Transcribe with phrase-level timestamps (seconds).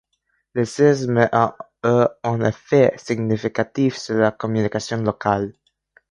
[0.53, 5.53] Le séisme a eu un effet significatif sur la communication locale.